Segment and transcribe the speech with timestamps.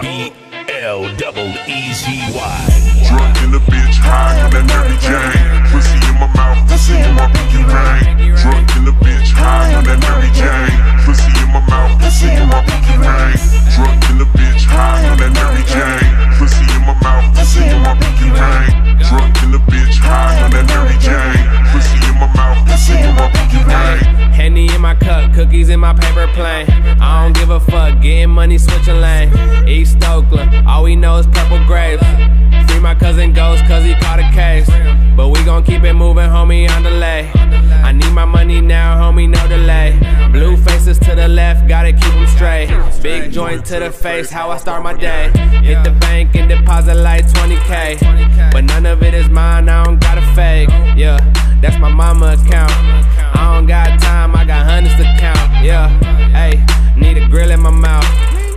[0.00, 0.32] B
[0.68, 3.04] L double E Z Y.
[3.08, 3.60] Drunk in the
[25.58, 26.66] cookies in my paper plane.
[27.00, 29.30] I don't give a fuck, getting money, switching lane.
[29.66, 32.04] East Oakland, all we know is purple grapes.
[32.68, 34.68] Free my cousin Ghost, cause he caught a case.
[35.16, 37.30] But we gon' keep it moving, homie, on delay.
[37.82, 39.98] I need my money now, homie, no delay.
[40.30, 42.68] Blue faces to the left, gotta keep them straight.
[43.02, 45.30] Big joint to the face, how I start my day.
[45.62, 48.52] Hit the bank and deposit like 20k.
[48.52, 50.68] But none of it is mine, I don't got a fake.
[50.96, 51.18] Yeah,
[51.60, 52.97] that's my mama account.
[55.68, 55.90] Yeah,
[56.30, 56.64] hey,
[56.96, 58.06] need a grill in my mouth.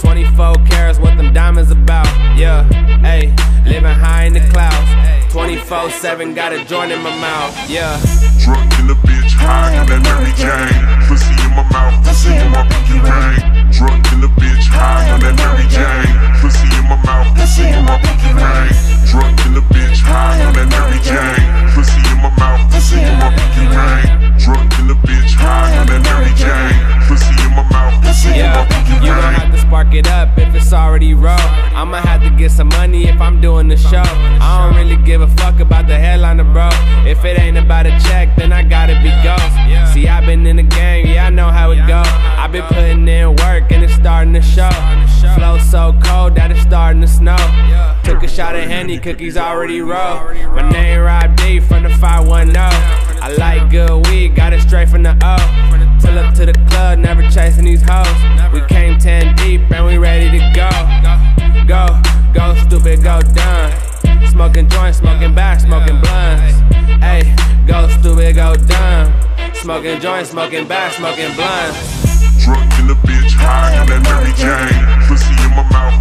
[0.00, 2.06] 24 carats, what them diamonds about.
[2.34, 2.62] Yeah,
[3.02, 3.26] hey,
[3.66, 5.30] living high in the clouds.
[5.30, 7.68] 24 7, got a joint in my mouth.
[7.68, 8.00] Yeah.
[8.42, 10.73] Drunk in the bitch, high on that Mary Jane.
[30.74, 31.38] Already raw.
[31.74, 34.02] I'ma have to get some money if I'm doing the show.
[34.04, 36.68] I don't really give a fuck about the headliner, bro.
[37.06, 39.94] If it ain't about a check, then I gotta be ghost.
[39.94, 42.02] See, I've been in the game, yeah, I know how it go.
[42.04, 44.70] I've been putting in work and it's starting to show.
[45.36, 47.36] Flow so cold that it's starting to snow.
[48.02, 50.36] Took a shot of Henny, cookies already rolled.
[50.54, 52.56] My name Rob D from the 510.
[53.22, 55.36] I like good weed, got it straight from the O.
[56.00, 58.06] Pull up to the club, never chasing these hoes.
[58.52, 59.96] We came 10 deep and we
[62.84, 63.72] stupid, go dumb.
[64.28, 66.58] Smoking joints, smoking back, smoking blunts.
[67.00, 67.34] Hey,
[67.66, 69.12] go stupid, go dumb.
[69.54, 72.44] Smoking joints, smoking back, smoking blunts.
[72.44, 74.84] Drunk in the bitch, high on that Mary Jane.
[75.08, 75.96] Pussy in my mouth,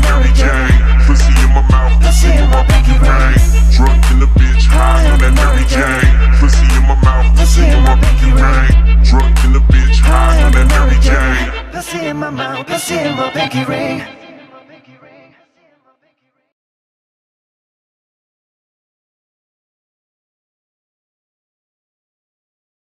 [0.00, 1.06] that Mary Jane.
[1.06, 3.36] Pussy in my mouth, pussy in my pinky ring.
[3.72, 6.40] Drunk in the bitch, high on that Mary Jane.
[6.40, 9.02] Pussy in my mouth, pussy in my pinky ring.
[9.04, 11.72] Drunk in the bitch, high on that Mary Jane.
[11.72, 14.25] Pussy in my mouth, pussy in my pinky ring.